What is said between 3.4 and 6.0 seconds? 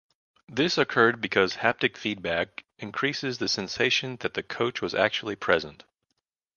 sensation that the coach was actually present.